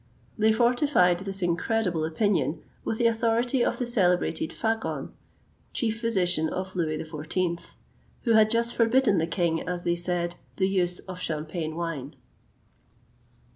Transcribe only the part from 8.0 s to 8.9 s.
who had just